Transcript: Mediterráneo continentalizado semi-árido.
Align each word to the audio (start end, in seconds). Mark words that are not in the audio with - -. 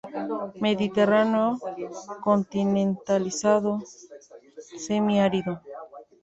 Mediterráneo 0.63 1.49
continentalizado 2.25 3.73
semi-árido. 4.85 5.53